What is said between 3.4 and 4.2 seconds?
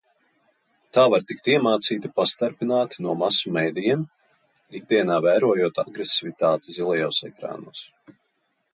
medijiem,